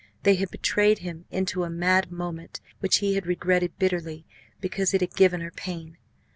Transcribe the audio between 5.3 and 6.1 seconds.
her pain.